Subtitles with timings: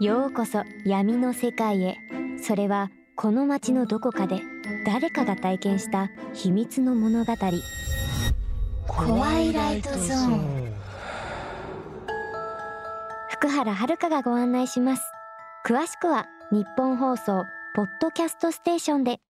[0.00, 1.98] ようこそ闇の世界へ。
[2.42, 4.40] それはこの街のどこかで
[4.86, 7.34] 誰かが体験した秘密の物語。
[8.88, 10.72] 怖いライトゾーン。
[13.28, 15.02] 福原遥がご案内します。
[15.66, 17.44] 詳しくは日本放送
[17.74, 19.20] ポッドキャストステーションで。